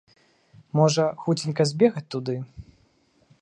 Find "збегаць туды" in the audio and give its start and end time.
1.73-2.35